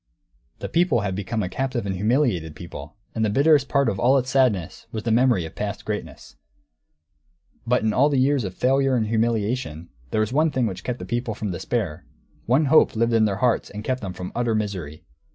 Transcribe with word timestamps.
The 0.57 0.67
people 0.67 1.01
had 1.01 1.13
become 1.13 1.43
a 1.43 1.47
captive 1.47 1.85
and 1.85 1.93
humiliated 1.93 2.55
people; 2.55 2.95
and 3.13 3.23
the 3.23 3.29
bitterest 3.29 3.69
part 3.69 3.87
of 3.87 3.99
all 3.99 4.17
its 4.17 4.31
sadness 4.31 4.87
was 4.91 5.03
the 5.03 5.11
memory 5.11 5.45
of 5.45 5.53
past 5.53 5.85
greatness. 5.85 6.37
But 7.67 7.83
in 7.83 7.93
all 7.93 8.09
the 8.09 8.17
years 8.17 8.43
of 8.43 8.55
failure 8.55 8.95
and 8.95 9.05
humiliation, 9.09 9.89
there 10.09 10.21
was 10.21 10.33
one 10.33 10.49
thing 10.49 10.65
which 10.65 10.83
kept 10.83 10.97
this 10.97 11.07
people 11.07 11.35
from 11.35 11.51
despair; 11.51 12.03
one 12.47 12.65
hope 12.65 12.95
lived 12.95 13.13
in 13.13 13.25
their 13.25 13.35
hearts 13.45 13.69
and 13.69 13.83
kept 13.83 14.01
them 14.01 14.13
from 14.13 14.31
utter 14.33 14.55
misery. 14.55 15.03